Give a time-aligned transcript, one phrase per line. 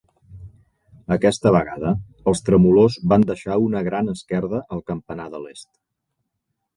[1.15, 1.91] Aquesta vegada,
[2.31, 5.71] els tremolors van deixar una gran esquerda al campanar de l'est.